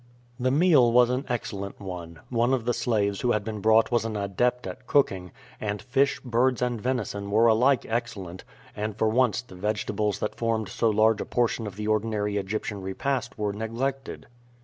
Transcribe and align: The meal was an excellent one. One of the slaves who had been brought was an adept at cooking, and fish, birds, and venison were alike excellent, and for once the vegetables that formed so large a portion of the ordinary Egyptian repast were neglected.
The 0.39 0.49
meal 0.49 0.91
was 0.91 1.11
an 1.11 1.25
excellent 1.29 1.79
one. 1.79 2.21
One 2.31 2.55
of 2.55 2.65
the 2.65 2.73
slaves 2.73 3.21
who 3.21 3.33
had 3.33 3.43
been 3.43 3.59
brought 3.61 3.91
was 3.91 4.03
an 4.03 4.17
adept 4.17 4.65
at 4.65 4.87
cooking, 4.87 5.31
and 5.59 5.79
fish, 5.79 6.19
birds, 6.21 6.59
and 6.59 6.81
venison 6.81 7.29
were 7.29 7.45
alike 7.45 7.85
excellent, 7.87 8.43
and 8.75 8.97
for 8.97 9.09
once 9.09 9.43
the 9.43 9.53
vegetables 9.53 10.17
that 10.17 10.33
formed 10.33 10.69
so 10.69 10.89
large 10.89 11.21
a 11.21 11.25
portion 11.25 11.67
of 11.67 11.75
the 11.75 11.85
ordinary 11.87 12.37
Egyptian 12.37 12.81
repast 12.81 13.37
were 13.37 13.53
neglected. 13.53 14.25